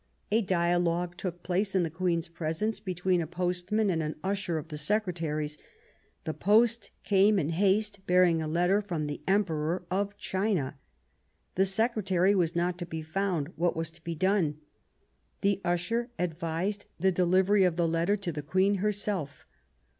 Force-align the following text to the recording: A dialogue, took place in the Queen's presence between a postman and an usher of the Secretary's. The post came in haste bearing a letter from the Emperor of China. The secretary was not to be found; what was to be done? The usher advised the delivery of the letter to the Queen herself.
A 0.31 0.41
dialogue, 0.41 1.15
took 1.15 1.43
place 1.43 1.75
in 1.75 1.83
the 1.83 1.91
Queen's 1.91 2.27
presence 2.27 2.79
between 2.79 3.21
a 3.21 3.27
postman 3.27 3.91
and 3.91 4.01
an 4.01 4.15
usher 4.23 4.57
of 4.57 4.69
the 4.69 4.77
Secretary's. 4.79 5.59
The 6.23 6.33
post 6.33 6.89
came 7.03 7.37
in 7.37 7.49
haste 7.49 8.07
bearing 8.07 8.41
a 8.41 8.47
letter 8.47 8.81
from 8.81 9.05
the 9.05 9.21
Emperor 9.27 9.85
of 9.91 10.17
China. 10.17 10.79
The 11.53 11.67
secretary 11.67 12.33
was 12.33 12.55
not 12.55 12.79
to 12.79 12.85
be 12.87 13.03
found; 13.03 13.49
what 13.55 13.75
was 13.75 13.91
to 13.91 14.03
be 14.03 14.15
done? 14.15 14.57
The 15.41 15.61
usher 15.63 16.09
advised 16.17 16.87
the 16.99 17.11
delivery 17.11 17.63
of 17.63 17.75
the 17.75 17.87
letter 17.87 18.17
to 18.17 18.31
the 18.31 18.41
Queen 18.41 18.77
herself. 18.81 19.45